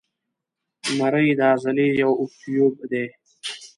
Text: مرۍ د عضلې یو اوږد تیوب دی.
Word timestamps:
مرۍ 0.97 1.29
د 1.39 1.41
عضلې 1.51 1.87
یو 2.01 2.11
اوږد 2.21 2.33
تیوب 2.41 2.75
دی. 2.91 3.05